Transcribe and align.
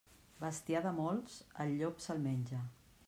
Bestiar 0.43 0.81
de 0.85 0.93
molts, 1.01 1.35
el 1.65 1.77
llop 1.83 2.03
se'l 2.07 2.25
menja. 2.27 2.63